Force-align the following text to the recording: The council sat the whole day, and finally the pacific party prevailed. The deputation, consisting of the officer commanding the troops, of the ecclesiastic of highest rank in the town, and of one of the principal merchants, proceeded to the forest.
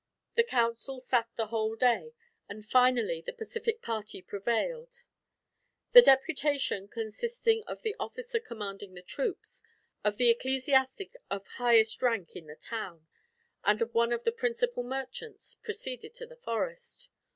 The 0.33 0.43
council 0.43 0.99
sat 0.99 1.29
the 1.35 1.49
whole 1.49 1.75
day, 1.75 2.15
and 2.49 2.65
finally 2.65 3.21
the 3.23 3.31
pacific 3.31 3.83
party 3.83 4.19
prevailed. 4.19 5.03
The 5.91 6.01
deputation, 6.01 6.87
consisting 6.87 7.63
of 7.67 7.83
the 7.83 7.95
officer 7.99 8.39
commanding 8.39 8.95
the 8.95 9.03
troops, 9.03 9.63
of 10.03 10.17
the 10.17 10.31
ecclesiastic 10.31 11.17
of 11.29 11.45
highest 11.45 12.01
rank 12.01 12.35
in 12.35 12.47
the 12.47 12.55
town, 12.55 13.05
and 13.63 13.79
of 13.79 13.93
one 13.93 14.11
of 14.11 14.23
the 14.23 14.31
principal 14.31 14.81
merchants, 14.81 15.53
proceeded 15.61 16.15
to 16.15 16.25
the 16.25 16.37
forest. 16.37 17.09